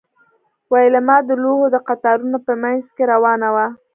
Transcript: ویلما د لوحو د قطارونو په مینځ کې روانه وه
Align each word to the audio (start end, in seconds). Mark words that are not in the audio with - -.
ویلما 0.71 1.17
د 1.27 1.31
لوحو 1.41 1.65
د 1.73 1.77
قطارونو 1.87 2.37
په 2.45 2.51
مینځ 2.61 2.85
کې 2.95 3.03
روانه 3.13 3.49
وه 3.55 3.67